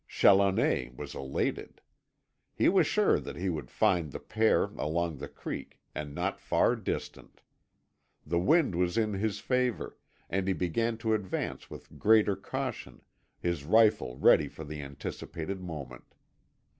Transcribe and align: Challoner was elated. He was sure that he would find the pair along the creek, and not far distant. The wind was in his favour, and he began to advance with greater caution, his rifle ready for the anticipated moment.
Challoner 0.07 0.87
was 0.95 1.13
elated. 1.13 1.79
He 2.55 2.69
was 2.69 2.87
sure 2.87 3.19
that 3.19 3.35
he 3.35 3.49
would 3.51 3.69
find 3.69 4.11
the 4.11 4.19
pair 4.19 4.63
along 4.75 5.17
the 5.17 5.27
creek, 5.27 5.79
and 5.93 6.15
not 6.15 6.39
far 6.39 6.75
distant. 6.75 7.41
The 8.25 8.39
wind 8.39 8.73
was 8.73 8.97
in 8.97 9.13
his 9.13 9.37
favour, 9.37 9.99
and 10.27 10.47
he 10.47 10.55
began 10.55 10.97
to 11.05 11.13
advance 11.13 11.69
with 11.69 11.99
greater 11.99 12.35
caution, 12.35 13.03
his 13.39 13.63
rifle 13.63 14.17
ready 14.17 14.47
for 14.47 14.63
the 14.63 14.81
anticipated 14.81 15.61
moment. 15.61 16.15